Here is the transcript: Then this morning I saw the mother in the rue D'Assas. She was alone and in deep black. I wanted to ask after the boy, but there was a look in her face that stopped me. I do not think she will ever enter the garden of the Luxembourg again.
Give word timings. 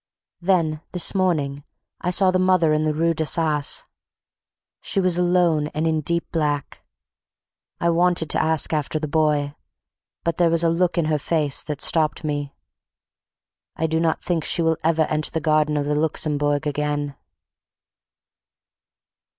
Then 0.41 0.81
this 0.93 1.13
morning 1.13 1.63
I 1.99 2.09
saw 2.09 2.31
the 2.31 2.39
mother 2.39 2.73
in 2.73 2.81
the 2.85 2.93
rue 2.95 3.13
D'Assas. 3.13 3.85
She 4.81 4.99
was 4.99 5.19
alone 5.19 5.67
and 5.75 5.85
in 5.85 6.01
deep 6.01 6.31
black. 6.31 6.83
I 7.79 7.91
wanted 7.91 8.27
to 8.31 8.41
ask 8.41 8.73
after 8.73 8.97
the 8.97 9.07
boy, 9.07 9.53
but 10.23 10.37
there 10.37 10.49
was 10.49 10.63
a 10.63 10.69
look 10.69 10.97
in 10.97 11.05
her 11.05 11.19
face 11.19 11.61
that 11.65 11.81
stopped 11.81 12.23
me. 12.23 12.55
I 13.75 13.85
do 13.85 13.99
not 13.99 14.23
think 14.23 14.43
she 14.43 14.63
will 14.63 14.77
ever 14.83 15.03
enter 15.03 15.29
the 15.29 15.39
garden 15.39 15.77
of 15.77 15.85
the 15.85 15.93
Luxembourg 15.93 16.65
again. 16.65 17.15